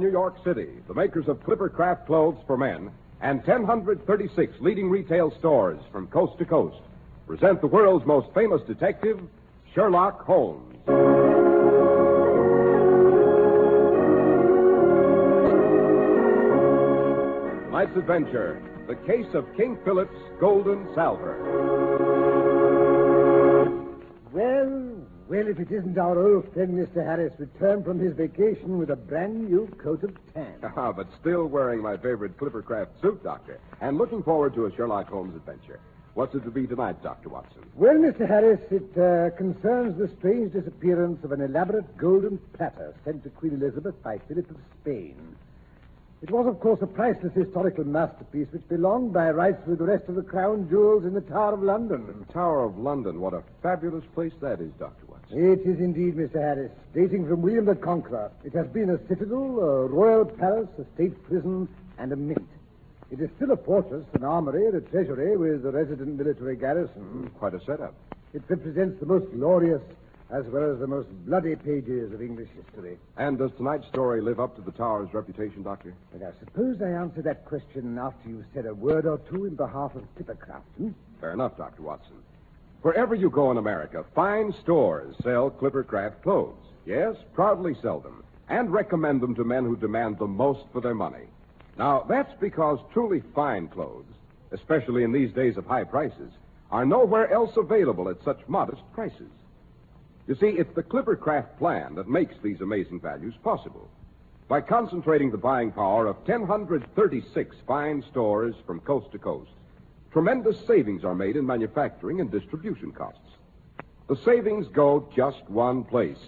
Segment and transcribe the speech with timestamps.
[0.00, 2.90] New York City, the makers of Clipper Craft clothes for men
[3.20, 6.80] and 1,036 leading retail stores from coast to coast,
[7.26, 9.20] present the world's most famous detective,
[9.74, 10.76] Sherlock Holmes.
[17.66, 22.01] Tonight's adventure The Case of King Philip's Golden Salver.
[25.42, 27.04] Well, if it isn't our old friend, Mr.
[27.04, 30.54] Harris, returned from his vacation with a brand new coat of tan.
[30.76, 35.08] Ah, but still wearing my favorite Clippercraft suit, Doctor, and looking forward to a Sherlock
[35.08, 35.80] Holmes adventure.
[36.14, 37.28] What's it to be tonight, Dr.
[37.28, 37.62] Watson?
[37.74, 38.24] Well, Mr.
[38.24, 43.54] Harris, it uh, concerns the strange disappearance of an elaborate golden platter sent to Queen
[43.54, 45.16] Elizabeth by Philip of Spain.
[46.22, 50.04] It was, of course, a priceless historical masterpiece which belonged by rights with the rest
[50.08, 52.06] of the crown jewels in the Tower of London.
[52.28, 53.20] The Tower of London.
[53.20, 55.06] What a fabulous place that is, Dr.
[55.34, 56.34] It is indeed, Mr.
[56.34, 58.30] Harris, dating from William the Conqueror.
[58.44, 62.48] It has been a citadel, a royal palace, a state prison, and a mint.
[63.10, 67.30] It is still a fortress, an armory, and a treasury with a resident military garrison.
[67.38, 67.94] Quite a setup.
[68.34, 69.80] It represents the most glorious
[70.30, 72.98] as well as the most bloody pages of English history.
[73.16, 75.94] And does tonight's story live up to the Tower's reputation, Doctor?
[76.12, 79.54] But I suppose I answer that question after you've said a word or two in
[79.54, 80.62] behalf of Clippercraft.
[80.78, 80.90] Hmm?
[81.20, 81.82] Fair enough, Dr.
[81.82, 82.16] Watson.
[82.82, 86.58] Wherever you go in America, fine stores sell Clippercraft clothes.
[86.84, 90.94] Yes, proudly sell them, and recommend them to men who demand the most for their
[90.94, 91.26] money.
[91.78, 94.06] Now, that's because truly fine clothes,
[94.50, 96.32] especially in these days of high prices,
[96.72, 99.30] are nowhere else available at such modest prices.
[100.26, 103.88] You see, it's the Clippercraft plan that makes these amazing values possible.
[104.48, 109.52] By concentrating the buying power of 1,036 fine stores from coast to coast,
[110.12, 113.18] tremendous savings are made in manufacturing and distribution costs.
[114.08, 116.18] The savings go just one place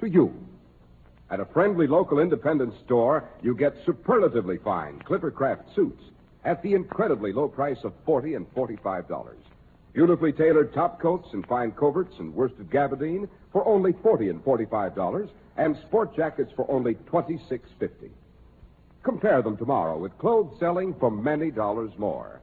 [0.00, 0.34] to you.
[1.30, 6.02] At a friendly local independent store, you get superlatively fine Clippercraft suits
[6.44, 9.34] at the incredibly low price of 40 and $45.
[9.92, 15.28] Beautifully tailored top coats and fine coverts and worsted gabardine for only 40 and $45
[15.56, 17.60] and sport jackets for only $26.50.
[19.02, 22.40] Compare them tomorrow with clothes selling for many dollars more.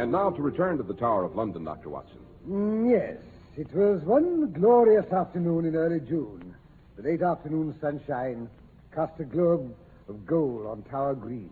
[0.00, 1.88] And now to return to the Tower of London, Dr.
[1.90, 2.18] Watson.
[2.48, 3.18] Mm, yes,
[3.56, 6.54] it was one glorious afternoon in early June.
[6.96, 8.48] The late afternoon sunshine
[8.94, 9.74] cast a globe
[10.08, 11.50] of gold on Tower Green.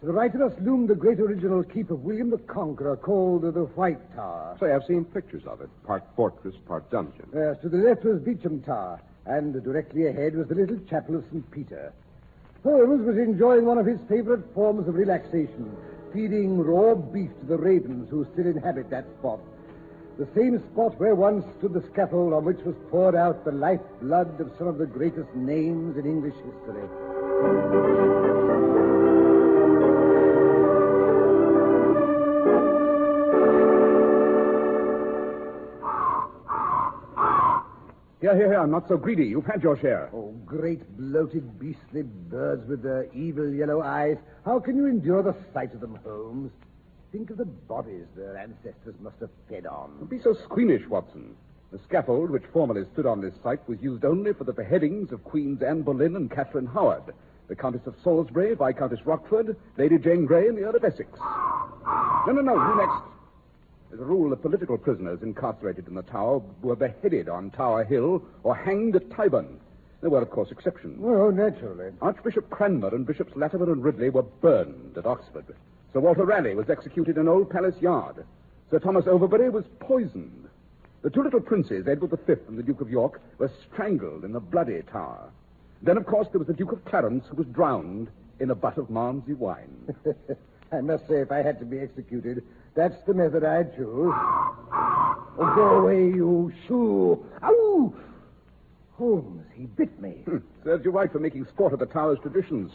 [0.00, 3.42] To the right of us loomed the great original keep of William the Conqueror called
[3.42, 4.56] the White Tower.
[4.60, 5.68] Say, I've seen pictures of it.
[5.84, 7.26] Part fortress, part dungeon.
[7.34, 11.24] Yes, to the left was Beauchamp Tower, and directly ahead was the little chapel of
[11.30, 11.50] St.
[11.50, 11.92] Peter.
[12.62, 15.76] Holmes was enjoying one of his favorite forms of relaxation,
[16.12, 19.40] feeding raw beef to the ravens who still inhabit that spot.
[20.18, 24.40] The same spot where once stood the scaffold on which was poured out the lifeblood
[24.40, 28.17] of some of the greatest names in English history.
[38.20, 38.60] Here, here, here.
[38.60, 39.26] I'm not so greedy.
[39.26, 40.10] You've had your share.
[40.12, 44.16] Oh, great bloated beastly birds with their evil yellow eyes.
[44.44, 46.50] How can you endure the sight of them, Holmes?
[47.12, 49.96] Think of the bodies their ancestors must have fed on.
[49.98, 51.36] Don't be so squeamish, Watson.
[51.70, 55.22] The scaffold which formerly stood on this site was used only for the beheadings of
[55.22, 57.14] Queens Anne Boleyn and Catherine Howard,
[57.46, 61.08] the Countess of Salisbury, Viscountess Rochford, Lady Jane Grey, and the Earl of Essex.
[62.26, 62.54] No, no, no.
[62.54, 63.17] You next.
[63.92, 68.22] As a rule, the political prisoners incarcerated in the Tower were beheaded on Tower Hill
[68.42, 69.58] or hanged at Tyburn.
[70.00, 71.00] There were, of course, exceptions.
[71.02, 71.90] Oh, naturally.
[72.02, 75.46] Archbishop Cranmer and Bishops Latimer and Ridley were burned at Oxford.
[75.92, 78.24] Sir Walter Raleigh was executed in Old Palace Yard.
[78.70, 80.48] Sir Thomas Overbury was poisoned.
[81.00, 84.40] The two little princes, Edward V and the Duke of York, were strangled in the
[84.40, 85.30] Bloody Tower.
[85.82, 88.76] Then, of course, there was the Duke of Clarence, who was drowned in a butt
[88.76, 89.94] of Malmsey wine.
[90.70, 92.42] I must say, if I had to be executed,
[92.74, 94.12] that's the method I'd choose.
[95.40, 97.24] Oh, go away, you shoo.
[97.42, 97.94] Ow!
[98.96, 100.22] Holmes, he bit me.
[100.24, 100.38] Hmm.
[100.64, 102.72] Serves you right for making sport of the Tower's traditions.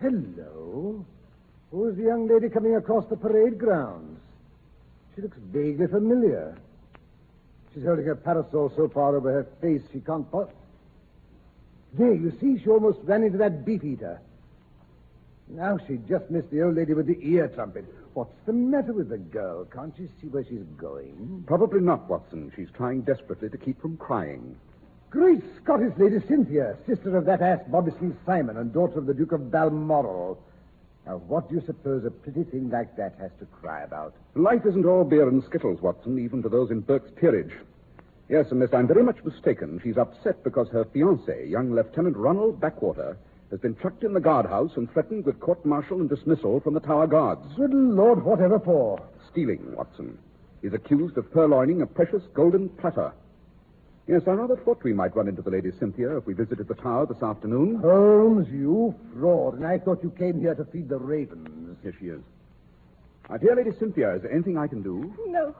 [0.00, 1.04] Hello.
[1.70, 4.18] Who's the young lady coming across the parade grounds?
[5.14, 6.56] She looks vaguely familiar.
[7.72, 10.50] She's holding her parasol so far over her face she can't put.
[11.92, 14.20] There, you see, she almost ran into that beef eater.
[15.52, 17.84] Now she just missed the old lady with the ear trumpet.
[18.14, 19.64] What's the matter with the girl?
[19.64, 21.44] Can't she see where she's going?
[21.46, 22.52] Probably not, Watson.
[22.54, 24.56] She's trying desperately to keep from crying.
[25.10, 27.90] Great Scottish Lady Cynthia, sister of that ass Bobby
[28.24, 30.40] Simon and daughter of the Duke of Balmoral.
[31.04, 34.14] Now, what do you suppose a pretty thing like that has to cry about?
[34.36, 37.52] Life isn't all beer and skittles, Watson, even to those in Burke's peerage.
[38.28, 43.16] Yes, unless I'm very much mistaken, she's upset because her fiancé, young Lieutenant Ronald Backwater,
[43.50, 46.80] has been chucked in the guardhouse and threatened with court martial and dismissal from the
[46.80, 47.42] Tower Guards.
[47.56, 49.02] Good Lord, whatever for?
[49.30, 50.18] Stealing, Watson.
[50.62, 53.12] He's accused of purloining a precious golden platter.
[54.06, 56.74] Yes, I rather thought we might run into the Lady Cynthia if we visited the
[56.74, 57.76] tower this afternoon.
[57.76, 59.54] Holmes, you fraud.
[59.54, 61.76] And I thought you came here to feed the ravens.
[61.82, 62.20] Here she is.
[63.28, 65.14] My dear Lady Cynthia, is there anything I can do?
[65.26, 65.54] No,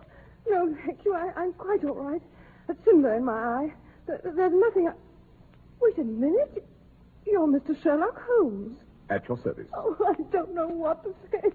[0.49, 1.15] no, thank you.
[1.15, 2.23] I, I'm quite all right.
[2.69, 3.73] A cinder in my eye.
[4.07, 4.89] There, there's nothing.
[4.89, 4.93] I...
[5.81, 6.67] Wait a minute.
[7.27, 7.81] You're Mr.
[7.83, 8.79] Sherlock Holmes.
[9.09, 9.67] At your service.
[9.75, 11.51] Oh, I don't know what to say.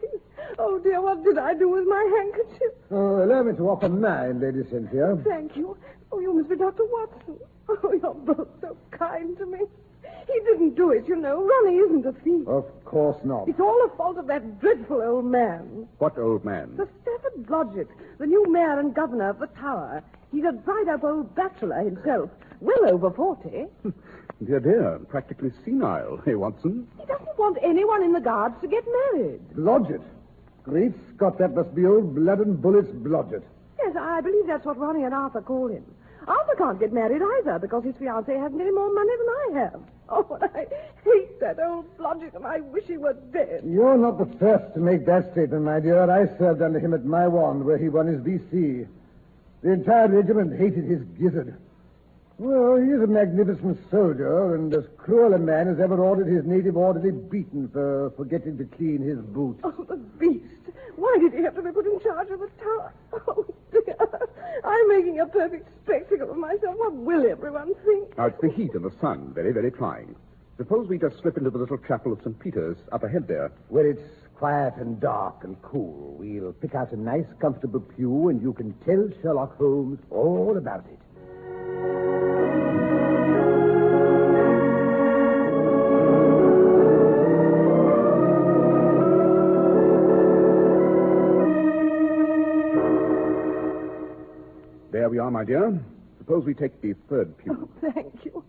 [0.60, 2.74] Oh, dear, what did I do with my handkerchief?
[2.92, 5.18] Oh, allow me to offer mine, Lady Cynthia.
[5.24, 5.78] Thank you.
[6.12, 6.84] Oh, you must be Dr.
[6.86, 7.40] Watson.
[7.70, 9.60] Oh, you're both so kind to me.
[10.28, 11.44] He didn't do it, you know.
[11.44, 12.48] Ronnie isn't a thief.
[12.48, 13.48] Of course not.
[13.48, 15.88] It's all the fault of that dreadful old man.
[16.00, 16.74] What old man?
[16.78, 20.04] Sir Stafford Blodgett, the new mayor and governor of the tower.
[20.32, 22.30] He's a dried-up old bachelor himself,
[22.62, 23.66] well over forty.
[24.46, 26.86] Dear, dear, practically senile, hey, Watson?
[27.00, 29.40] He doesn't want anyone in the guards to get married.
[29.56, 30.02] Blodgett.
[30.64, 33.44] Great Scott, that must be old blood and bullets Blodgett.
[33.80, 35.86] Yes, I believe that's what Ronnie and Arthur call him.
[36.28, 39.82] Arthur can't get married either because his fiancée hasn't any more money than I have.
[40.08, 40.68] Oh, I
[41.04, 43.64] hate that old Blodgett and I wish he were dead.
[43.66, 46.12] You're not the first to make that statement, my dear.
[46.12, 48.86] I served under him at Maiwand where he won his V.C.
[49.64, 51.58] The entire regiment hated his gizzard.
[52.38, 56.76] Well, he's a magnificent soldier and as cruel a man as ever ordered his native
[56.76, 59.62] orderly beaten for forgetting to clean his boots.
[59.64, 60.44] Oh, the beast.
[60.98, 62.94] Why did he have to be put in charge of the tower?
[63.28, 63.96] Oh, dear.
[64.66, 66.76] I'm making a perfect spectacle of myself.
[66.78, 68.18] What will everyone think?
[68.18, 70.16] Now, it's the heat and the sun, very, very trying.
[70.58, 72.38] Suppose we just slip into the little chapel of St.
[72.40, 73.52] Peter's up ahead there.
[73.70, 74.02] Where it's
[74.36, 76.16] quiet and dark and cool.
[76.20, 80.86] We'll pick out a nice, comfortable pew, and you can tell Sherlock Holmes all about
[80.92, 82.25] it.
[95.06, 95.80] There we are, my dear.
[96.18, 97.70] Suppose we take the third pew.
[97.84, 98.44] Oh, thank you.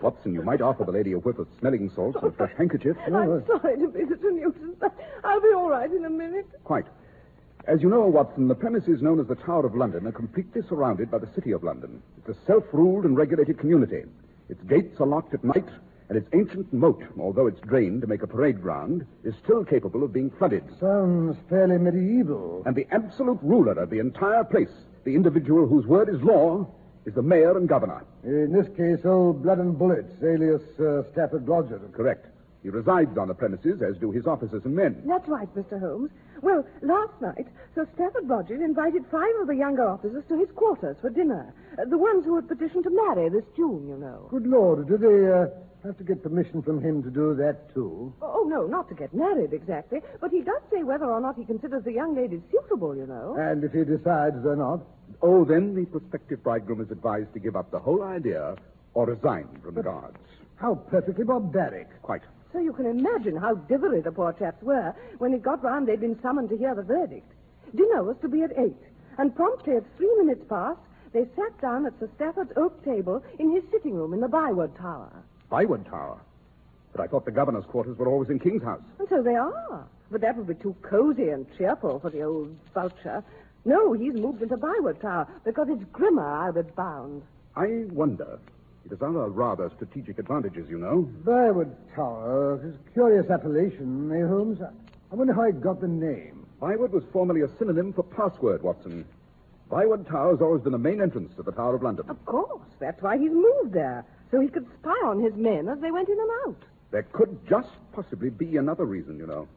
[0.00, 2.96] Watson, you might offer the lady a whiff of smelling salts and a fresh handkerchief.
[3.08, 4.94] I'm uh, sorry to be such a nuisance, but
[5.24, 6.46] I'll be all right in a minute.
[6.62, 6.84] Quite.
[7.66, 11.10] As you know, Watson, the premises known as the Tower of London are completely surrounded
[11.10, 12.00] by the City of London.
[12.18, 14.04] It's a self-ruled and regulated community.
[14.48, 15.68] Its gates are locked at night,
[16.08, 20.04] and its ancient moat, although it's drained to make a parade ground, is still capable
[20.04, 20.62] of being flooded.
[20.78, 22.62] Sounds fairly medieval.
[22.64, 24.70] And the absolute ruler of the entire place,
[25.06, 26.66] the individual whose word is law,
[27.06, 28.04] is the mayor and governor.
[28.24, 31.92] In this case, old Blood and Bullets, alias uh, Stafford Blodgett.
[31.92, 32.26] Correct.
[32.64, 35.00] He resides on the premises, as do his officers and men.
[35.06, 35.78] That's right, Mr.
[35.78, 36.10] Holmes.
[36.42, 40.96] Well, last night, Sir Stafford Blodgett invited five of the younger officers to his quarters
[41.00, 41.54] for dinner.
[41.78, 44.26] Uh, the ones who had petitioned to marry this June, you know.
[44.30, 45.46] Good Lord, do they uh,
[45.86, 48.12] have to get permission from him to do that, too?
[48.20, 51.44] Oh, no, not to get married exactly, but he does say whether or not he
[51.44, 53.36] considers the young lady suitable, you know.
[53.38, 54.80] And if he decides they're not?
[55.22, 58.56] Oh, then the prospective bridegroom is advised to give up the whole idea
[58.94, 60.18] or resign from the guards.
[60.56, 61.88] How perfectly barbaric.
[62.02, 62.22] Quite.
[62.52, 66.00] So you can imagine how dithery the poor chaps were when it got round they'd
[66.00, 67.30] been summoned to hear the verdict.
[67.74, 68.76] Dinner was to be at eight,
[69.18, 70.80] and promptly at three minutes past,
[71.12, 74.74] they sat down at Sir Stafford's oak table in his sitting room in the Byward
[74.76, 75.10] Tower.
[75.50, 76.20] Byward Tower.
[76.92, 78.82] But I thought the governor's quarters were always in King's House.
[78.98, 79.86] And so they are.
[80.10, 83.24] But that would be too cozy and cheerful for the old vulture.
[83.66, 87.22] No, he's moved into Byward Tower because it's grimmer, I'll be bound.
[87.56, 88.38] I wonder.
[88.84, 91.02] It has other rather strategic advantages, you know.
[91.24, 92.60] Byward Tower.
[92.64, 94.60] It's a curious appellation, eh, Holmes?
[94.62, 96.46] I wonder how he got the name.
[96.60, 99.04] Byward was formerly a synonym for password, Watson.
[99.68, 102.08] Byward Tower has always been the main entrance to the Tower of London.
[102.08, 102.62] Of course.
[102.78, 104.04] That's why he's moved there.
[104.30, 106.62] So he could spy on his men as they went in and out.
[106.92, 109.48] There could just possibly be another reason, you know.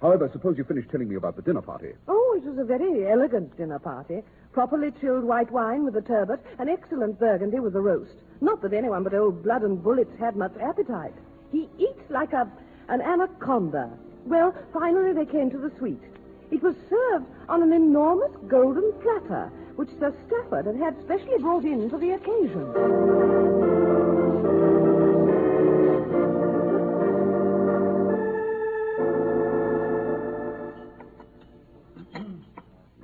[0.00, 1.92] However, suppose you finish telling me about the dinner party.
[2.08, 4.22] Oh, it was a very elegant dinner party.
[4.52, 8.14] Properly chilled white wine with the turbot, and excellent burgundy with the roast.
[8.40, 11.14] Not that anyone but old Blood and Bullets had much appetite.
[11.52, 12.50] He eats like a
[12.88, 13.90] an anaconda.
[14.26, 16.02] Well, finally they came to the suite.
[16.50, 21.64] It was served on an enormous golden platter, which Sir Stafford had had specially brought
[21.64, 23.59] in for the occasion.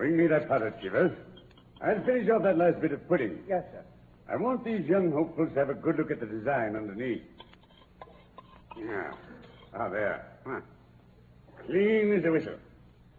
[0.07, 1.11] Bring me that pallet, Chivers.
[1.83, 3.41] I'll finish off that last bit of pudding.
[3.49, 3.83] Yes, sir.
[4.33, 7.23] I want these young hopefuls to have a good look at the design underneath.
[8.79, 9.11] Yeah.
[9.75, 10.25] Ah, there.
[10.47, 10.61] Huh.
[11.67, 12.55] Clean as a whistle.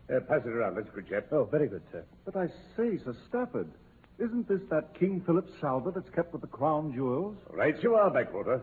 [0.10, 1.25] Uh, pass it around, that's good, chap.
[1.34, 2.06] Oh, very good, sir.
[2.24, 3.70] But I say, Sir Stafford,
[4.17, 7.36] isn't this that King Philip salver that's kept with the crown jewels?
[7.50, 8.62] Right you are, Backwater.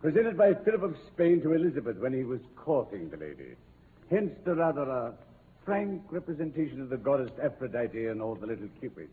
[0.00, 3.54] Presented by Philip of Spain to Elizabeth when he was courting the lady.
[4.10, 5.12] Hence the rather uh,
[5.64, 9.10] frank representation of the goddess Aphrodite and all the little cupids.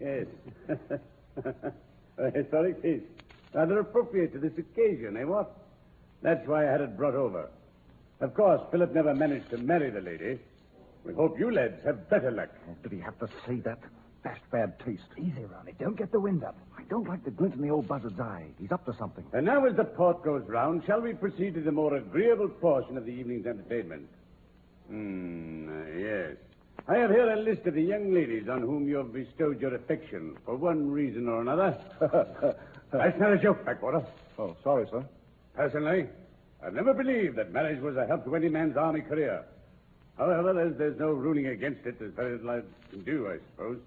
[0.00, 0.26] Yes.
[2.18, 3.02] a historic piece.
[3.52, 5.56] Rather appropriate to this occasion, eh, what?
[6.22, 7.48] That's why I had it brought over.
[8.20, 10.38] Of course, Philip never managed to marry the lady.
[11.04, 12.48] We hope you lads have better luck.
[12.82, 13.78] Did he have to say that?
[14.24, 15.02] That's bad taste.
[15.18, 15.74] Easy, Ronnie.
[15.78, 16.56] Don't get the wind up.
[16.78, 18.46] I don't like the glint in the old buzzard's eye.
[18.58, 19.24] He's up to something.
[19.34, 22.96] And now, as the port goes round, shall we proceed to the more agreeable portion
[22.96, 24.08] of the evening's entertainment?
[24.88, 26.36] Hmm, yes.
[26.86, 29.74] I have here a list of the young ladies on whom you have bestowed your
[29.74, 31.78] affection for one reason or another.
[32.92, 34.04] That's not a joke, Backwater.
[34.38, 35.04] Oh, sorry, sir.
[35.54, 36.08] Personally,
[36.62, 39.44] I've never believed that marriage was a help to any man's army career.
[40.18, 41.98] However, there's, there's no ruling against it.
[41.98, 42.60] There's very little I
[42.90, 43.78] can do, I suppose.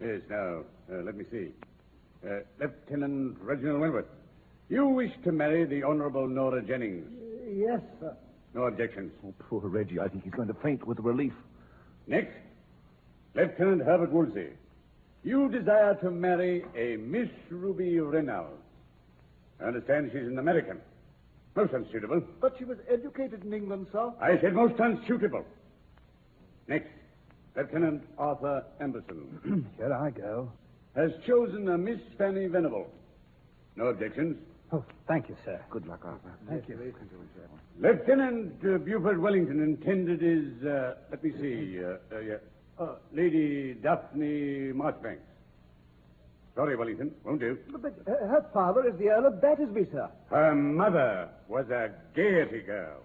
[0.00, 0.60] Yes, now,
[0.92, 1.48] uh, let me see.
[2.26, 4.06] Uh, Lieutenant Reginald Wentworth,
[4.68, 7.06] you wish to marry the Honorable Nora Jennings.
[7.54, 8.14] Yes, sir.
[8.54, 9.12] No objections.
[9.26, 9.98] Oh, poor Reggie.
[10.00, 11.32] I think he's going to faint with relief.
[12.06, 12.36] Next,
[13.34, 14.48] Lieutenant Herbert Woolsey.
[15.24, 18.60] You desire to marry a Miss Ruby Reynolds.
[19.60, 20.78] I understand she's an American.
[21.56, 22.22] Most unsuitable.
[22.40, 24.12] But she was educated in England, sir.
[24.20, 25.44] I said most unsuitable.
[26.68, 26.88] Next,
[27.56, 30.50] Lieutenant Arthur Emberson Here I go.
[30.96, 32.88] has chosen a Miss Fanny Venable.
[33.76, 34.36] No objections.
[34.74, 35.60] Oh, thank you, sir.
[35.70, 36.34] Good luck, Arthur.
[36.48, 36.92] Thank you.
[37.78, 42.34] Lieutenant uh, Buford Wellington intended is, uh, let me see, uh, uh, yeah,
[42.80, 45.22] uh, Lady Daphne Marchbanks.
[46.56, 47.56] Sorry, Wellington, won't do.
[47.70, 50.10] But uh, her father is the Earl of Battersby, sir.
[50.30, 53.04] Her mother was a Gaiety girl.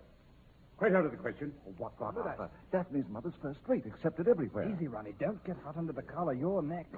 [0.77, 1.53] Quite out of the question.
[1.67, 2.49] Oh, what rot, Arthur?
[2.71, 4.73] Daphne's mother's first rate, accepted everywhere.
[4.75, 5.13] Easy, Ronnie.
[5.19, 6.33] Don't get hot under the collar.
[6.33, 6.95] You're next.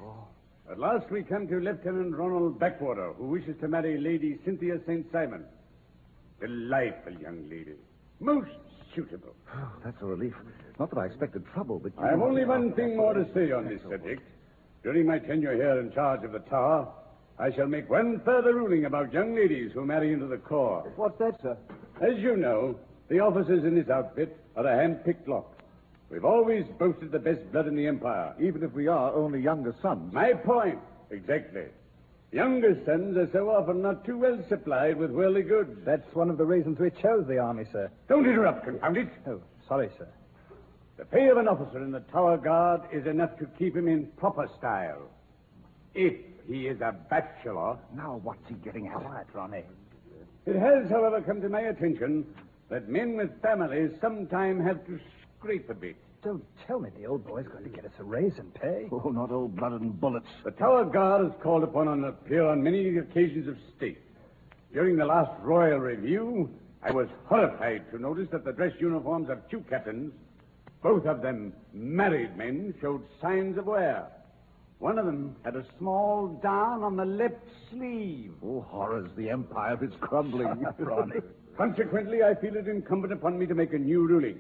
[0.70, 5.06] At last we come to Lieutenant Ronald Backwater, who wishes to marry Lady Cynthia St.
[5.12, 5.44] Simon.
[6.40, 7.76] Delightful young lady.
[8.20, 8.52] Most
[8.96, 9.36] suitable.
[9.56, 10.34] Oh, that's a relief.
[10.80, 12.04] Not that I expected trouble, but you...
[12.04, 14.22] I have only one thing more to say on this subject.
[14.84, 16.88] During my tenure here in charge of the tower,
[17.38, 20.92] I shall make one further ruling about young ladies who marry into the corps.
[20.96, 21.58] What's that, sir?
[22.02, 22.76] As you know,
[23.10, 25.48] the officers in this outfit are a hand-picked lot.
[26.12, 28.36] We've always boasted the best blood in the Empire.
[28.40, 30.14] Even if we are only younger sons.
[30.14, 30.78] My point.
[31.10, 31.66] Exactly.
[32.34, 35.72] Younger sons are so often not too well supplied with worldly goods.
[35.86, 37.90] That's one of the reasons we chose the army, sir.
[38.10, 39.10] Don't interrupt, confound it.
[39.26, 40.08] Oh, sorry, sir.
[40.98, 44.08] The pay of an officer in the Tower Guard is enough to keep him in
[44.18, 45.10] proper style.
[45.94, 46.14] If
[46.48, 47.78] he is a bachelor.
[47.96, 48.96] Now what's he getting at?
[48.96, 49.64] Quiet, Ronnie.
[50.46, 52.26] It has, however, come to my attention
[52.70, 55.00] that men with families sometimes have to
[55.42, 55.96] scrape a bit.
[56.24, 58.88] Don't tell me the old boy's going to get us a raise in pay.
[58.92, 60.28] Oh, not old blood and bullets.
[60.44, 63.98] The Tower Guard is called upon to appear on many occasions of state.
[64.72, 66.48] During the last Royal Review,
[66.84, 70.14] I was horrified to notice that the dress uniforms of two captains,
[70.84, 74.06] both of them married men, showed signs of wear.
[74.78, 78.34] One of them had a small down on the left sleeve.
[78.46, 80.66] Oh, horrors, the Empire is crumbling.
[81.58, 84.40] Consequently, I feel it incumbent upon me to make a new ruling.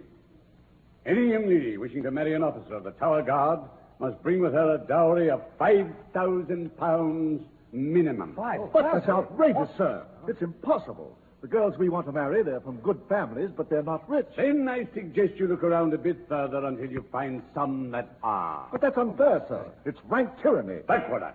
[1.05, 3.59] Any young lady wishing to marry an officer of the Tower Guard
[3.99, 7.41] must bring with her a dowry of five thousand pounds
[7.71, 8.33] minimum.
[8.35, 8.61] Five.
[8.73, 10.05] But that's outrageous, sir.
[10.27, 11.17] It's impossible.
[11.41, 14.27] The girls we want to marry, they're from good families, but they're not rich.
[14.37, 18.67] Then I suggest you look around a bit further until you find some that are.
[18.71, 19.65] But that's unfair, sir.
[19.85, 20.81] It's rank tyranny.
[20.87, 21.33] Backwater.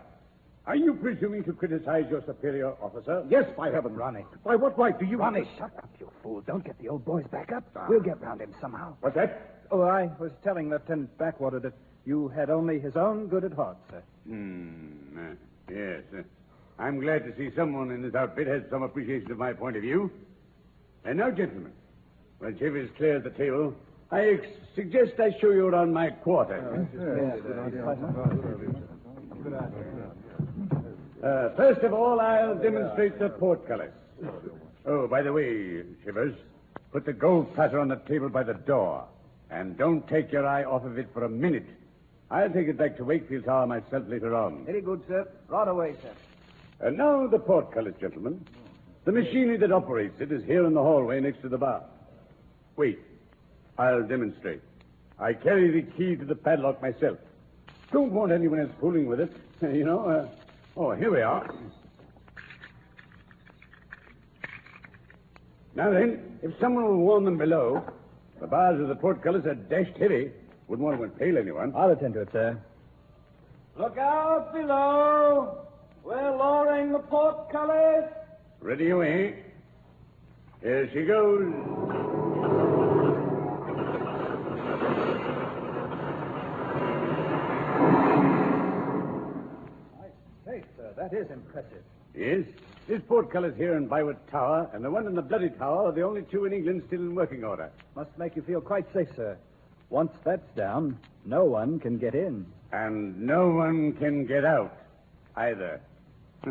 [0.68, 3.25] Are you presuming to criticize your superior officer?
[3.28, 3.94] Yes, by heaven.
[3.96, 4.25] Ronnie.
[4.44, 5.16] By what right do you...
[5.18, 6.40] Ronnie, shut up, you fool.
[6.40, 7.64] Don't get the old boys back up.
[7.75, 7.87] Ah.
[7.88, 8.94] We'll get round him somehow.
[9.00, 9.55] What's that?
[9.70, 11.73] Oh, I was telling Lieutenant Backwater that
[12.04, 14.02] you had only his own good at heart, sir.
[14.26, 15.18] Hmm.
[15.18, 15.23] uh,
[15.73, 16.02] yes.
[16.16, 16.23] uh,
[16.78, 19.82] I'm glad to see someone in this outfit has some appreciation of my point of
[19.82, 20.11] view.
[21.04, 21.73] And now, gentlemen,
[22.38, 23.75] when Chivers clears the table,
[24.11, 26.62] I ex- suggest I show you around my quarters.
[31.23, 33.90] Uh, first of all, I'll demonstrate the portcullis.
[34.85, 36.35] Oh, by the way, Shivers,
[36.92, 39.04] put the gold platter on the table by the door.
[39.50, 41.67] And don't take your eye off of it for a minute.
[42.31, 44.65] I'll take it back to Wakefield Tower myself later on.
[44.65, 45.29] Very good, sir.
[45.49, 46.12] Right away, sir.
[46.81, 48.45] And now the portcullis, gentlemen.
[49.05, 51.85] The machinery that operates it is here in the hallway next to the bar.
[52.76, 52.99] Wait.
[53.79, 54.62] I'll demonstrate.
[55.19, 57.19] I carry the key to the padlock myself.
[57.93, 59.33] Don't want anyone else fooling with it.
[59.62, 60.29] You know, uh,
[60.76, 61.50] oh, here we are.
[65.75, 67.83] Now then, if someone will warn them below,
[68.40, 70.31] The bars of the portcullis are dashed heavy.
[70.69, 71.73] Wouldn't want to impale anyone.
[71.76, 72.59] I'll attend to it, sir.
[73.78, 75.59] Look out below.
[76.05, 78.11] We're lowering the portcullis.
[78.61, 79.43] Ready away.
[80.62, 81.52] Here she goes.
[90.00, 90.07] I
[90.47, 91.83] say, sir, that is impressive.
[92.14, 92.45] Yes,
[92.87, 96.02] this portcullis here in Byward Tower and the one in the Bloody Tower are the
[96.02, 97.71] only two in England still in working order.
[97.97, 99.37] Must make you feel quite safe, sir.
[99.90, 102.47] Once that's down, no one can get in.
[102.73, 104.76] And no one can get out
[105.37, 105.81] either.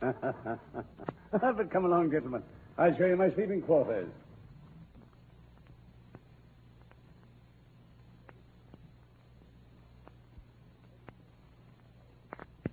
[0.00, 2.42] but come along, gentlemen.
[2.76, 4.08] I'll show you my sleeping quarters.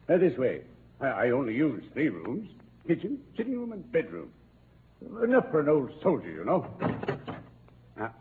[0.09, 0.61] Uh, this way.
[0.99, 2.49] I, I only use three rooms
[2.89, 4.31] kitchen, sitting room, and bedroom.
[5.23, 6.65] Enough for an old soldier, you know.
[7.99, 8.11] Ah.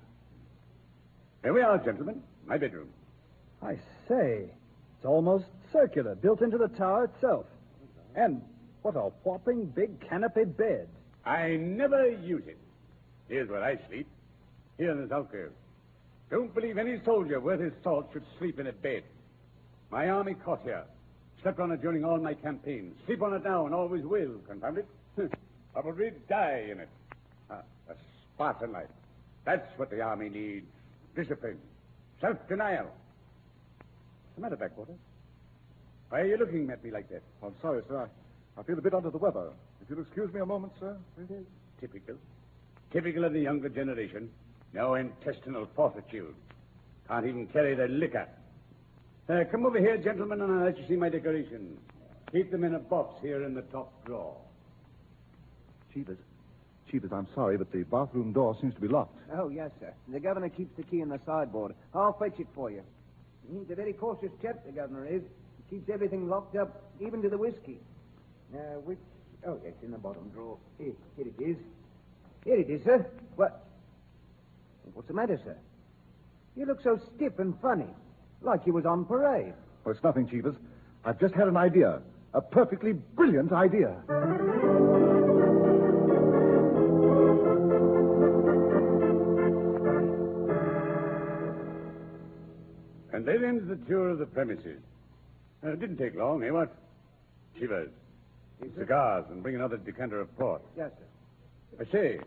[1.43, 2.23] There we are, gentlemen.
[2.47, 2.89] My bedroom.
[3.63, 4.45] I say,
[4.97, 7.47] it's almost circular, built into the tower itself.
[8.15, 8.43] And
[8.83, 10.89] what a whopping big canopy bed.
[11.25, 12.59] I never use it.
[13.29, 14.07] Here's where I sleep.
[14.77, 15.53] Here in this alcove.
[16.31, 19.03] Don't believe any soldier worth his salt should sleep in a bed.
[19.91, 20.85] My army cot here.
[21.43, 22.97] Slept on it during all my campaigns.
[23.07, 24.89] Sleep on it now and always will, confound it.
[25.73, 26.89] Probably die in it.
[27.51, 27.95] Ah, a
[28.35, 28.89] Spartan life.
[29.45, 30.67] That's what the army needs.
[31.15, 31.59] Discipline.
[32.21, 32.85] Self-denial.
[32.85, 34.95] What's the matter, Backwater?
[36.11, 37.23] Why are you looking at me like that?
[37.43, 38.09] I'm sorry, sir.
[38.57, 39.51] I, I feel a bit under the weather.
[39.81, 40.97] If you'll excuse me a moment, sir.
[41.81, 42.17] Typical.
[42.93, 44.31] Typical of the younger generation.
[44.73, 46.35] No intestinal fortitude.
[47.07, 48.27] Can't even carry their liquor.
[49.29, 51.79] Uh, come over here, gentlemen, and I'll let you see my decorations.
[52.33, 54.35] Keep them in a box here in the top drawer.
[55.93, 56.17] Cheevers.
[56.91, 59.19] Cheevers, I'm sorry, but the bathroom door seems to be locked.
[59.35, 59.93] Oh, yes, sir.
[60.11, 61.75] The governor keeps the key in the sideboard.
[61.95, 62.83] I'll fetch it for you.
[63.53, 65.21] He's a very cautious chap, the governor is.
[65.69, 67.79] He keeps everything locked up, even to the whiskey.
[68.51, 68.99] Now, which...
[69.47, 70.57] Oh, yes, in the bottom drawer.
[70.79, 71.57] Here, here it is.
[72.45, 73.07] Here it is, sir.
[73.37, 73.67] What?
[74.95, 75.57] What's the matter, sir?
[76.57, 77.87] You look so stiff and funny,
[78.43, 79.55] like he was on parade.
[79.85, 80.55] Well, it's nothing, Cheevers.
[81.05, 82.01] I've just had an idea.
[82.35, 83.97] A perfectly brilliant idea.
[93.13, 94.81] And there ends the tour of the premises.
[95.65, 96.75] Uh, it didn't take long, eh, what?
[97.59, 97.91] Chivers.
[98.77, 100.61] Cigars, and bring another decanter of port.
[100.77, 101.85] Yes, sir.
[101.85, 102.21] I say,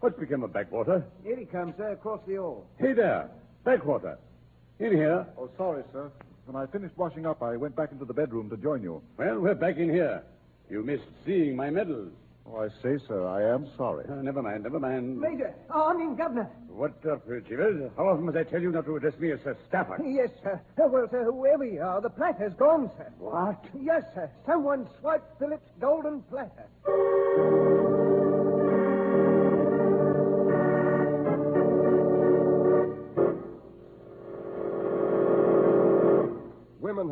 [0.00, 1.04] what's become of Backwater?
[1.22, 2.66] Here he comes, sir, across the hall.
[2.78, 3.28] Hey there,
[3.64, 4.18] Backwater.
[4.78, 5.26] In here.
[5.38, 6.10] Oh, sorry, sir.
[6.44, 9.02] When I finished washing up, I went back into the bedroom to join you.
[9.16, 10.22] Well, we're back in here.
[10.70, 12.12] You missed seeing my medals.
[12.48, 14.04] Oh, I say, sir, I am sorry.
[14.08, 15.18] Uh, never mind, never mind.
[15.18, 15.52] Major.
[15.74, 16.48] Oh, I mean, governor.
[16.68, 17.90] What up, uh, Chivers?
[17.96, 20.02] How often must I tell you not to address me as Sir Stafford?
[20.04, 20.60] Yes, sir.
[20.78, 23.10] Uh, well, sir, whoever you are, the platter's gone, sir.
[23.18, 23.64] What?
[23.80, 24.30] Yes, sir.
[24.46, 26.66] Someone swiped Philip's golden platter.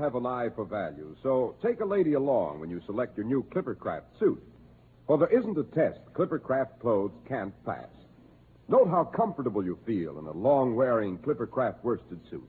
[0.00, 3.42] Have an eye for value, so take a lady along when you select your new
[3.44, 4.42] Clippercraft suit.
[5.06, 7.88] For there isn't a test Clippercraft clothes can't pass.
[8.68, 12.46] Note how comfortable you feel in a long-wearing Clippercraft worsted suit.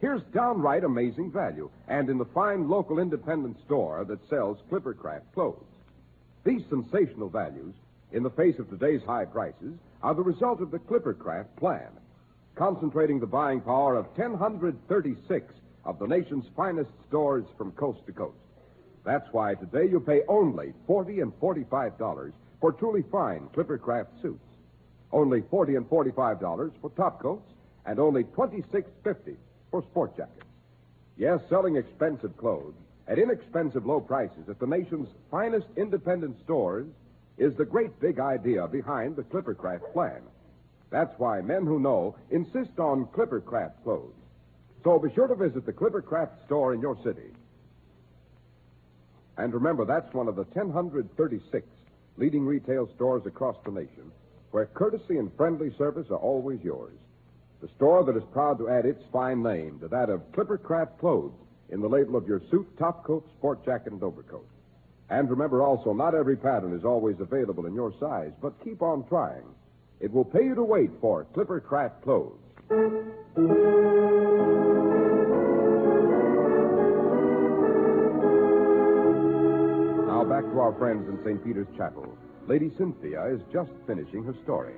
[0.00, 5.62] Here's downright amazing value, and in the fine local independent store that sells Clippercraft clothes.
[6.44, 7.74] These sensational values,
[8.12, 11.90] in the face of today's high prices, are the result of the Clippercraft plan,
[12.56, 18.36] concentrating the buying power of 1,036 of the nation's finest stores from coast to coast.
[19.04, 24.44] That's why today you pay only 40 and $45 for truly fine Clippercraft suits.
[25.12, 27.50] Only 40 and $45 for top coats,
[27.86, 29.36] and only $26.50
[29.70, 30.44] for sport jackets.
[31.16, 32.74] Yes, selling expensive clothes
[33.08, 36.86] at inexpensive low prices at the nation's finest independent stores
[37.38, 40.20] is the great big idea behind the Clippercraft plan.
[40.90, 44.19] That's why men who know insist on Clippercraft clothes.
[44.82, 47.30] So be sure to visit the Clippercraft store in your city.
[49.36, 51.66] And remember, that's one of the 1,036
[52.16, 54.12] leading retail stores across the nation
[54.50, 56.92] where courtesy and friendly service are always yours.
[57.60, 61.32] The store that is proud to add its fine name to that of Clippercraft Clothes
[61.68, 64.46] in the label of your suit, top coat, sport jacket, and overcoat.
[65.08, 69.06] And remember also, not every pattern is always available in your size, but keep on
[69.08, 69.44] trying.
[70.00, 72.38] It will pay you to wait for Clippercraft Clothes.
[80.50, 81.44] to our friends in St.
[81.44, 82.16] Peter's Chapel,
[82.48, 84.74] Lady Cynthia is just finishing her story.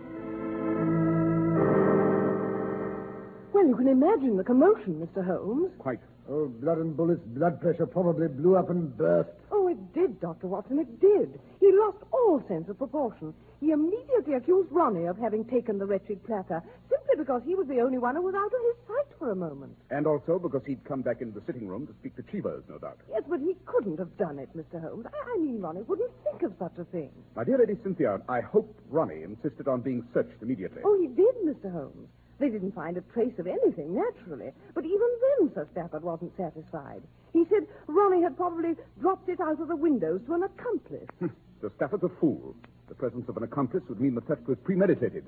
[3.54, 5.24] Well, you can imagine the commotion, Mr.
[5.24, 5.70] Holmes.
[5.78, 9.30] Quite Oh, blood and bullets, blood pressure probably blew up and burst.
[9.50, 10.46] Oh, it did, Dr.
[10.46, 11.38] Watson, it did.
[11.60, 13.34] He lost all sense of proportion.
[13.60, 17.80] He immediately accused Ronnie of having taken the wretched platter, simply because he was the
[17.80, 19.76] only one who was out of his sight for a moment.
[19.90, 22.78] And also because he'd come back into the sitting room to speak to Chivers, no
[22.78, 22.98] doubt.
[23.10, 24.80] Yes, but he couldn't have done it, Mr.
[24.80, 25.06] Holmes.
[25.06, 27.10] I, I mean, Ronnie wouldn't think of such a thing.
[27.36, 30.82] My dear Lady Cynthia, I hope Ronnie insisted on being searched immediately.
[30.84, 31.70] Oh, he did, Mr.
[31.72, 32.08] Holmes.
[32.42, 34.50] They didn't find a trace of anything, naturally.
[34.74, 37.00] But even then, Sir Stafford wasn't satisfied.
[37.32, 41.06] He said Ronnie had probably dropped it out of the windows to an accomplice.
[41.20, 41.28] Hmm.
[41.60, 42.56] Sir Stafford's a fool.
[42.88, 45.24] The presence of an accomplice would mean the theft was premeditated.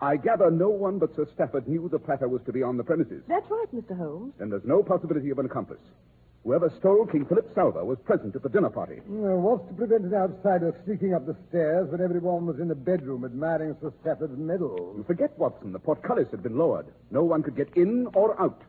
[0.00, 2.84] I gather no one but Sir Stafford knew the platter was to be on the
[2.84, 3.24] premises.
[3.26, 3.98] That's right, Mr.
[3.98, 4.34] Holmes.
[4.38, 5.82] Then there's no possibility of an accomplice.
[6.44, 9.00] Whoever stole King Philip's salver was present at the dinner party.
[9.06, 12.74] Well, what's to prevent an outsider sneaking up the stairs when everyone was in the
[12.74, 14.92] bedroom admiring Sir Stafford's medal?
[14.94, 16.86] You forget, Watson, the portcullis had been lowered.
[17.10, 18.60] No one could get in or out.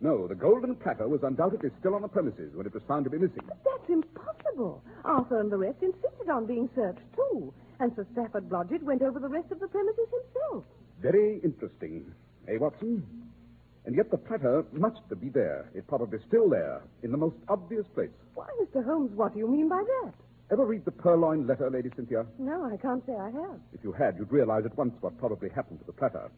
[0.00, 3.10] No, the golden platter was undoubtedly still on the premises when it was found to
[3.10, 3.40] be missing.
[3.48, 4.82] But that's impossible.
[5.06, 7.54] Arthur and the rest insisted on being searched, too.
[7.80, 10.64] And Sir Stafford Blodgett went over the rest of the premises himself.
[11.00, 12.12] Very interesting.
[12.46, 13.02] Eh, Watson?
[13.86, 15.70] And yet the platter must be there.
[15.74, 18.10] It's probably still there, in the most obvious place.
[18.34, 18.84] Why, Mr.
[18.84, 20.12] Holmes, what do you mean by that?
[20.50, 22.26] Ever read the Purloin letter, Lady Cynthia?
[22.38, 23.60] No, I can't say I have.
[23.72, 26.30] If you had, you'd realize at once what probably happened to the platter.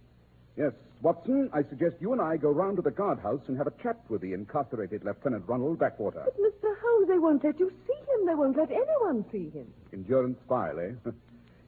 [0.57, 3.83] Yes, Watson, I suggest you and I go round to the guardhouse and have a
[3.83, 6.23] chat with the incarcerated Lieutenant Ronald Backwater.
[6.25, 6.75] But, Mr.
[6.83, 8.27] Holmes, they won't let you see him.
[8.27, 9.73] They won't let anyone see him.
[9.93, 11.11] Endurance file, eh?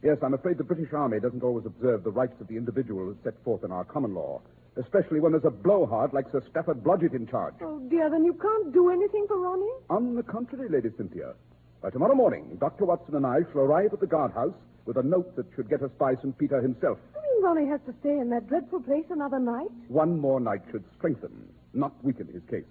[0.03, 3.17] yes, I'm afraid the British Army doesn't always observe the rights of the individual as
[3.23, 4.41] set forth in our common law,
[4.77, 7.55] especially when there's a blowhard like Sir Stafford Blodgett in charge.
[7.61, 9.71] Oh, dear, then you can't do anything for Ronnie?
[9.89, 11.33] On the contrary, Lady Cynthia.
[11.81, 12.85] By tomorrow morning, Dr.
[12.85, 14.53] Watson and I shall arrive at the guardhouse
[14.85, 16.37] with a note that should get us by St.
[16.37, 16.97] Peter himself.
[17.15, 19.69] You mean Ronnie has to stay in that dreadful place another night?
[19.87, 21.31] One more night should strengthen,
[21.73, 22.65] not weaken his case.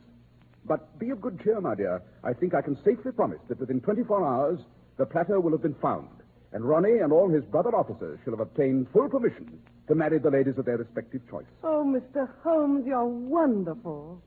[0.64, 2.02] But be of good cheer, my dear.
[2.22, 4.60] I think I can safely promise that within 24 hours,
[4.96, 6.08] the platter will have been found,
[6.52, 10.30] and Ronnie and all his brother officers shall have obtained full permission to marry the
[10.30, 11.46] ladies of their respective choice.
[11.62, 12.28] Oh, Mr.
[12.42, 14.20] Holmes, you're wonderful.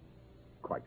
[0.61, 0.83] Quite.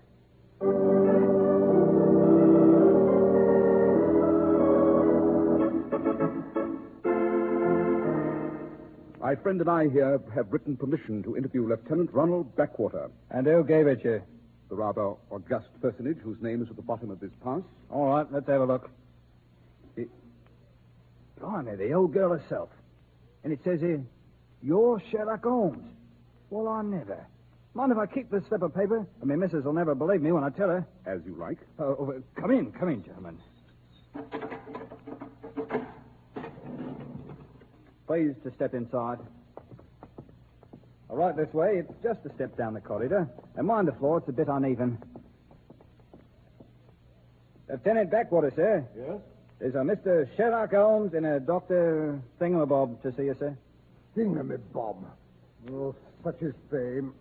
[9.20, 13.64] My friend and I here have written permission to interview Lieutenant Ronald Backwater, And who
[13.64, 14.22] gave it you?
[14.68, 17.62] the rather august personage whose name is at the bottom of this pass.
[17.88, 18.90] All right, let's have a look.
[21.36, 21.40] It...
[21.40, 22.70] Blimey, the old girl herself.
[23.44, 24.02] And it says here,
[24.62, 25.84] you're Sherlock Holmes.
[26.50, 27.26] Well, I never.
[27.74, 29.06] Mind if I keep this slip of paper?
[29.20, 30.86] I mean, missus will never believe me when I tell her.
[31.04, 31.58] As you like.
[31.78, 33.38] Uh, oh, uh, come in, come in, gentlemen.
[38.06, 39.18] Please to step inside.
[41.08, 41.76] All right, this way.
[41.76, 43.28] It's just a step down the corridor.
[43.56, 44.98] And mind the floor, it's a bit uneven.
[47.68, 48.86] Lieutenant Backwater, sir.
[48.96, 49.20] Yes?
[49.58, 50.28] There's a Mr.
[50.36, 52.20] Sherlock Holmes and a Dr.
[52.38, 53.56] Thingamabob to see you, sir.
[54.14, 54.96] Thingamabob.
[55.72, 57.14] Oh, such is fame.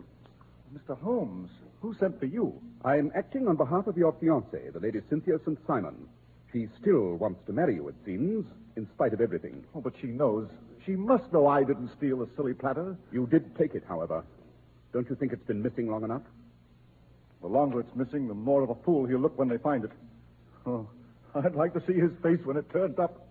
[0.75, 0.99] Mr.
[0.99, 1.49] Holmes,
[1.81, 2.53] who sent for you?
[2.83, 5.57] I am acting on behalf of your fiancée, the Lady Cynthia St.
[5.65, 5.95] Simon.
[6.51, 8.45] She still wants to marry you, it seems,
[8.75, 9.63] in spite of everything.
[9.73, 10.49] Oh, but she knows.
[10.85, 12.97] She must know I didn't steal the silly platter.
[13.13, 14.25] You did take it, however.
[14.91, 16.21] Don't you think it's been missing long enough?
[17.41, 19.91] The longer it's missing, the more of a fool he'll look when they find it.
[20.65, 20.87] Oh,
[21.43, 23.27] I'd like to see his face when it turns up.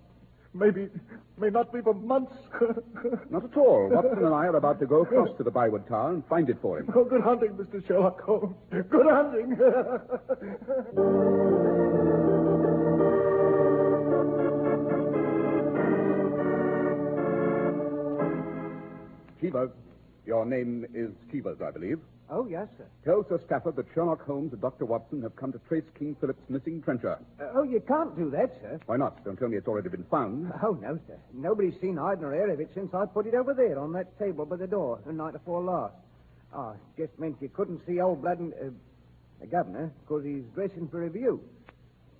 [0.52, 0.88] Maybe,
[1.36, 2.32] may not be for months.
[3.30, 3.88] Not at all.
[3.90, 6.58] Watson and I are about to go across to the Byward Tower and find it
[6.62, 6.88] for him.
[6.94, 7.84] oh, good hunting, Mr.
[7.88, 8.54] Sherlock Holmes.
[8.70, 9.56] Good hunting.
[19.40, 19.70] Chivers.
[20.24, 21.98] Your name is Chivers, I believe.
[22.30, 22.86] Oh, yes, sir.
[23.04, 24.86] Tell Sir Stafford that Sherlock Holmes and Dr.
[24.86, 27.18] Watson have come to trace King Philip's missing trencher.
[27.38, 28.80] Uh, oh, you can't do that, sir.
[28.86, 29.22] Why not?
[29.24, 30.50] Don't tell me it's already been found.
[30.62, 31.18] Oh, no, sir.
[31.34, 34.18] Nobody's seen hide nor hair of it since I put it over there on that
[34.18, 35.94] table by the door the night before last.
[36.54, 38.70] Oh, it just meant you couldn't see old blood and, uh,
[39.40, 41.42] the governor because he's dressing for review.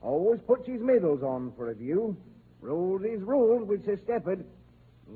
[0.02, 2.14] Always puts his medals on for review.
[2.60, 4.44] Rules is rules with Sir Stafford.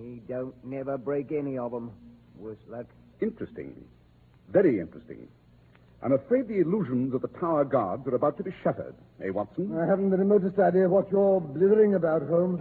[0.00, 1.90] He don't never break any of of 'em.
[2.38, 2.86] Worse luck.
[3.20, 3.74] Interesting.
[4.52, 5.28] Very interesting.
[6.02, 8.94] I'm afraid the illusions of the Tower Guards are about to be shattered.
[9.22, 9.76] Eh, Watson?
[9.76, 12.60] I haven't the remotest idea what you're blithering about, Holmes.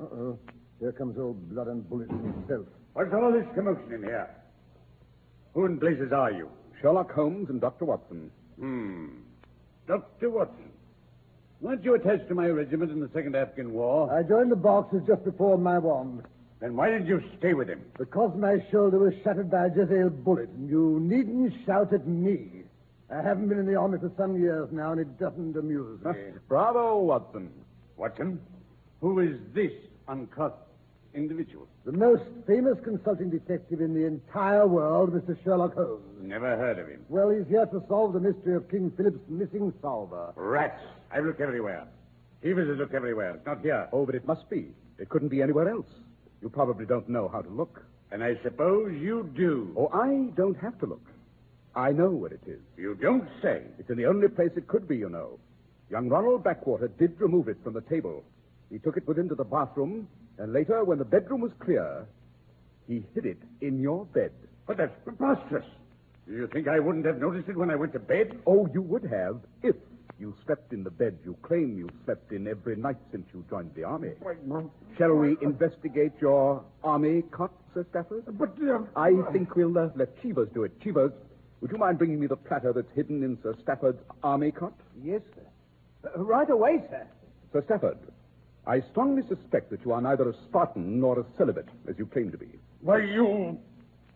[0.00, 0.38] Uh-oh.
[0.80, 2.66] Here comes old blood and bullets himself.
[2.92, 4.28] What's all this commotion in here?
[5.54, 6.48] Who in blazes are you?
[6.82, 7.84] Sherlock Holmes and Dr.
[7.84, 8.30] Watson.
[8.58, 9.06] Hmm.
[9.86, 10.30] Dr.
[10.30, 10.70] Watson.
[11.60, 14.12] Weren't you attached to my regiment in the Second Afghan War?
[14.12, 16.24] I joined the Berkshires just before Maiwand.
[16.60, 17.82] Then why did you stay with him?
[17.98, 22.62] Because my shoulder was shattered by a Jezail bullet, and you needn't shout at me.
[23.10, 26.12] I haven't been in the army for some years now, and it doesn't amuse me.
[26.48, 27.50] Bravo, Watson.
[27.96, 28.40] Watson,
[29.00, 29.72] who is this
[30.08, 30.54] uncouth
[31.14, 31.68] individual?
[31.84, 35.36] the most famous consulting detective in the entire world, Mr.
[35.44, 36.02] Sherlock Holmes.
[36.22, 37.04] Never heard of him.
[37.10, 40.32] Well, he's here to solve the mystery of King Philip's missing salver.
[40.34, 40.80] Rats.
[41.12, 41.86] I've looked everywhere.
[42.42, 43.34] Evers has looked everywhere.
[43.34, 43.86] It's not here.
[43.92, 44.68] Oh, but it must be.
[44.98, 45.86] It couldn't be anywhere else.
[46.44, 47.82] You probably don't know how to look.
[48.12, 49.74] And I suppose you do.
[49.78, 51.06] Oh, I don't have to look.
[51.74, 52.60] I know what it is.
[52.76, 53.62] You don't say.
[53.78, 55.38] It's in the only place it could be, you know.
[55.90, 58.22] Young Ronald Backwater did remove it from the table.
[58.70, 62.06] He took it with him to the bathroom, and later, when the bedroom was clear,
[62.86, 64.32] he hid it in your bed.
[64.66, 65.64] But that's preposterous.
[66.28, 68.38] Do you think I wouldn't have noticed it when I went to bed?
[68.46, 69.76] Oh, you would have if
[70.18, 73.70] you slept in the bed you claim you slept in every night since you joined
[73.74, 74.12] the army.
[74.20, 74.36] Wait,
[74.96, 78.24] Shall we investigate your army cot, Sir Stafford?
[78.38, 80.80] But, uh, I think we'll uh, let Cheevers do it.
[80.80, 81.12] Cheevers,
[81.60, 84.74] would you mind bringing me the platter that's hidden in Sir Stafford's army cot?
[85.02, 86.10] Yes, sir.
[86.16, 87.06] Uh, right away, sir.
[87.52, 87.98] Sir Stafford,
[88.66, 92.30] I strongly suspect that you are neither a Spartan nor a celibate, as you claim
[92.30, 92.48] to be.
[92.80, 93.58] why, you.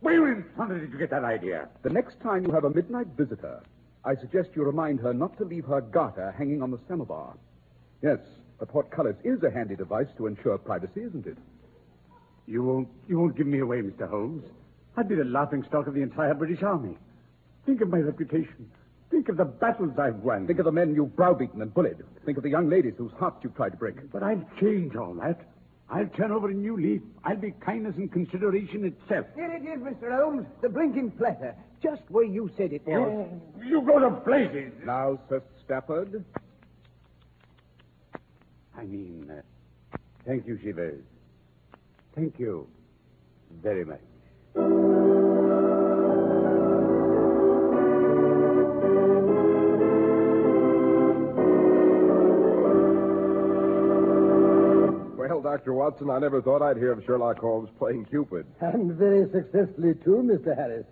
[0.01, 1.69] Where in thunder did you get that idea?
[1.83, 3.61] The next time you have a midnight visitor,
[4.05, 7.35] I suggest you remind her not to leave her garter hanging on the samovar.
[8.03, 8.19] Yes,
[8.61, 11.37] a portcullis is a handy device to ensure privacy, isn't it?
[12.47, 12.89] You won't.
[13.09, 14.09] You won't give me away, Mr.
[14.09, 14.45] Holmes.
[14.97, 16.97] I'd be the laughing stock of the entire British Army.
[17.67, 18.71] Think of my reputation.
[19.11, 20.47] Think of the battles I've won.
[20.47, 21.99] Think of the men you've browbeaten and bullied.
[22.25, 24.11] Think of the young ladies whose hearts you've tried to break.
[24.11, 25.41] But I'll change all that.
[25.91, 27.03] I'll turn over a new leaf.
[27.25, 29.27] I'll be kindness and consideration itself.
[29.35, 30.15] Here it is, Mr.
[30.15, 30.47] Holmes.
[30.61, 31.55] The blinking platter.
[31.83, 33.29] Just where you said it was.
[33.61, 34.73] You, you go to places.
[34.85, 36.25] Now, Sir Stafford.
[38.77, 41.03] I mean, uh, thank you, Shivers.
[42.15, 42.69] Thank you
[43.63, 44.01] very much.
[55.17, 55.73] Well, Dr.
[55.75, 58.47] Watson, I never thought I'd hear of Sherlock Holmes playing Cupid.
[58.61, 60.57] And very successfully, too, Mr.
[60.57, 60.87] Harris.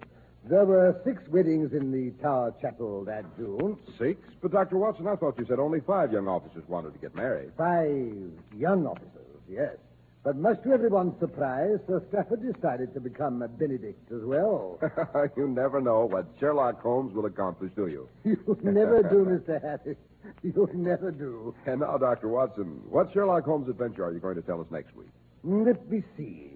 [0.49, 3.77] There were six weddings in the Tower Chapel that June.
[3.99, 4.21] Six?
[4.41, 4.79] But, Dr.
[4.79, 7.51] Watson, I thought you said only five young officers wanted to get married.
[7.59, 9.75] Five young officers, yes.
[10.23, 14.79] But much to everyone's surprise, Sir Stafford decided to become a Benedict as well.
[15.37, 18.09] you never know what Sherlock Holmes will accomplish, do you?
[18.25, 19.61] you never do, Mr.
[19.61, 19.97] Harris.
[20.43, 21.55] You never do.
[21.67, 22.29] And now, Dr.
[22.29, 25.11] Watson, what Sherlock Holmes adventure are you going to tell us next week?
[25.43, 26.51] Let me see.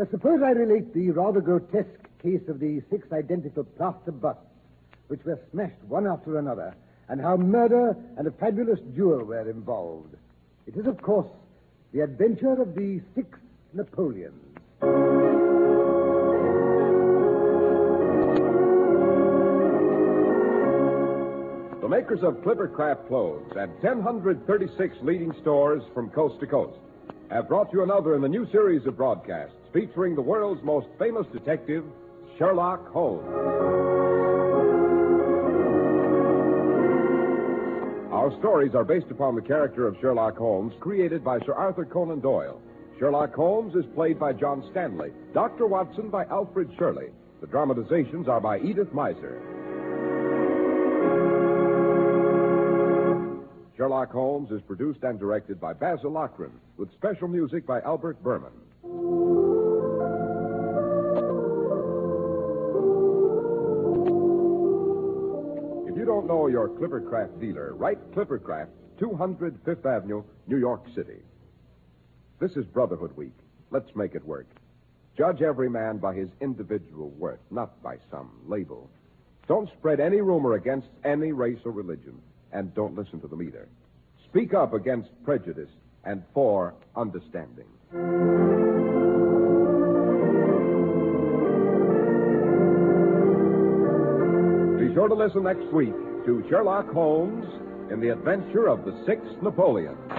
[0.00, 4.42] Uh, suppose I relate the rather grotesque case of the six identical plaster busts,
[5.08, 6.74] which were smashed one after another,
[7.08, 10.14] and how murder and a fabulous jewel were involved.
[10.66, 11.28] It is, of course,
[11.92, 13.38] the adventure of the six
[13.72, 14.34] Napoleons.
[21.80, 26.78] The makers of Clipper Craft clothes and 1,036 leading stores from coast to coast
[27.30, 31.26] have brought you another in the new series of broadcasts featuring the world's most famous
[31.32, 31.84] detective,
[32.38, 33.26] Sherlock Holmes.
[38.12, 42.20] Our stories are based upon the character of Sherlock Holmes created by Sir Arthur Conan
[42.20, 42.60] Doyle.
[43.00, 45.66] Sherlock Holmes is played by John Stanley, Dr.
[45.66, 47.08] Watson by Alfred Shirley.
[47.40, 49.40] The dramatizations are by Edith Meiser.
[53.76, 59.37] Sherlock Holmes is produced and directed by Basil Loughrane, with special music by Albert Buhrman.
[66.18, 71.22] Don't know your Clippercraft dealer, write Clippercraft, 200 Fifth Avenue, New York City.
[72.40, 73.34] This is Brotherhood Week.
[73.70, 74.48] Let's make it work.
[75.16, 78.90] Judge every man by his individual worth, not by some label.
[79.46, 83.68] Don't spread any rumor against any race or religion, and don't listen to them either.
[84.28, 85.70] Speak up against prejudice
[86.02, 87.66] and for understanding.
[94.80, 95.94] Be sure to listen next week
[96.28, 97.46] to Sherlock Holmes
[97.90, 99.96] in the adventure of the Sixth Napoleon.
[99.96, 100.16] This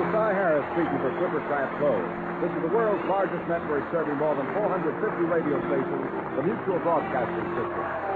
[0.00, 2.08] is Cy Harris speaking for Clippercraft Clothes.
[2.40, 4.96] This is the world's largest network serving more than 450
[5.28, 8.07] radio stations, the Mutual Broadcasting System.